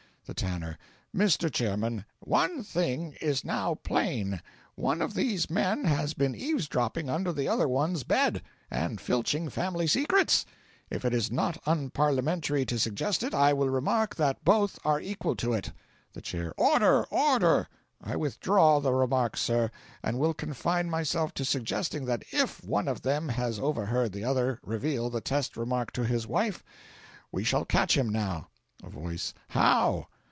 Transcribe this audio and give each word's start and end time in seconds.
The 0.27 0.35
Tanner. 0.35 0.77
"Mr. 1.13 1.51
Chairman, 1.51 2.05
one 2.21 2.63
thing 2.63 3.17
is 3.19 3.43
now 3.43 3.75
plain: 3.75 4.41
one 4.75 5.01
of 5.01 5.13
these 5.13 5.49
men 5.49 5.83
has 5.83 6.13
been 6.13 6.35
eavesdropping 6.35 7.09
under 7.09 7.33
the 7.33 7.49
other 7.49 7.67
one's 7.67 8.03
bed, 8.03 8.41
and 8.69 9.01
filching 9.01 9.49
family 9.49 9.87
secrets. 9.87 10.45
If 10.89 11.03
it 11.03 11.13
is 11.13 11.31
not 11.33 11.61
unparliamentary 11.65 12.65
to 12.67 12.79
suggest 12.79 13.23
it, 13.23 13.33
I 13.33 13.51
will 13.51 13.67
remark 13.67 14.15
that 14.15 14.45
both 14.45 14.79
are 14.85 15.01
equal 15.01 15.35
to 15.35 15.51
it. 15.51 15.73
(The 16.13 16.21
Chair. 16.21 16.53
"Order! 16.55 17.03
order!") 17.11 17.67
I 18.01 18.15
withdraw 18.15 18.79
the 18.79 18.93
remark, 18.93 19.35
sir, 19.35 19.69
and 20.01 20.17
will 20.17 20.33
confine 20.33 20.89
myself 20.89 21.33
to 21.33 21.43
suggesting 21.43 22.05
that 22.05 22.23
IF 22.31 22.63
one 22.63 22.87
of 22.87 23.01
them 23.01 23.27
has 23.27 23.59
overheard 23.59 24.13
the 24.13 24.23
other 24.23 24.59
reveal 24.63 25.09
the 25.09 25.19
test 25.19 25.57
remark 25.57 25.91
to 25.93 26.05
his 26.05 26.25
wife, 26.25 26.63
we 27.33 27.43
shall 27.43 27.65
catch 27.65 27.97
him 27.97 28.07
now." 28.07 28.47
A 28.81 28.89
Voice. 28.89 29.33
"How?" 29.49 30.07